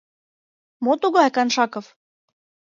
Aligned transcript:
—Мо 0.83 0.93
тугай, 1.01 1.29
Коншаков? 1.35 1.85